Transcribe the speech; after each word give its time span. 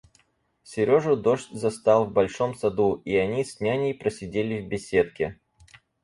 Сережу 0.63 1.15
дождь 1.15 1.51
застал 1.53 2.05
в 2.05 2.11
большом 2.11 2.55
саду, 2.55 3.03
и 3.05 3.15
они 3.15 3.43
с 3.45 3.59
няней 3.59 3.93
просидели 3.93 4.59
в 4.59 4.67
беседке. 4.67 5.37